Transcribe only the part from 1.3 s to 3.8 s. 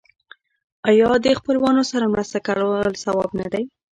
خپلوانو سره مرسته کول ثواب نه دی؟